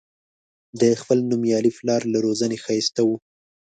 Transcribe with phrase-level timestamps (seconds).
[0.81, 3.09] د خپل نومیالي پلار له روزنې ښایسته و.